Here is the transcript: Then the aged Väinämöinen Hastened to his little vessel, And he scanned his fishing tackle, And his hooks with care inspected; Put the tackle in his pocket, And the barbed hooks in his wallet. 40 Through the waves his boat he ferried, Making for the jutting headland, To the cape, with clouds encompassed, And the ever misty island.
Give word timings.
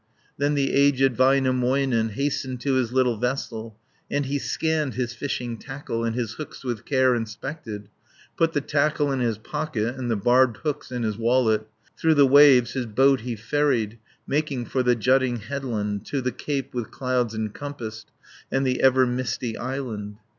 Then 0.39 0.55
the 0.55 0.73
aged 0.73 1.13
Väinämöinen 1.15 2.09
Hastened 2.13 2.59
to 2.61 2.73
his 2.73 2.91
little 2.91 3.17
vessel, 3.17 3.77
And 4.09 4.25
he 4.25 4.39
scanned 4.39 4.95
his 4.95 5.13
fishing 5.13 5.59
tackle, 5.59 6.03
And 6.03 6.15
his 6.15 6.33
hooks 6.33 6.63
with 6.63 6.85
care 6.85 7.13
inspected; 7.13 7.87
Put 8.35 8.53
the 8.53 8.61
tackle 8.61 9.11
in 9.11 9.19
his 9.19 9.37
pocket, 9.37 9.95
And 9.97 10.09
the 10.09 10.15
barbed 10.15 10.57
hooks 10.63 10.91
in 10.91 11.03
his 11.03 11.17
wallet. 11.19 11.67
40 11.91 12.01
Through 12.01 12.13
the 12.15 12.25
waves 12.25 12.73
his 12.73 12.87
boat 12.87 13.21
he 13.21 13.35
ferried, 13.35 13.99
Making 14.25 14.65
for 14.65 14.81
the 14.81 14.95
jutting 14.95 15.35
headland, 15.35 16.03
To 16.07 16.19
the 16.19 16.31
cape, 16.31 16.73
with 16.73 16.89
clouds 16.89 17.35
encompassed, 17.35 18.09
And 18.51 18.65
the 18.65 18.81
ever 18.81 19.05
misty 19.05 19.55
island. 19.55 20.15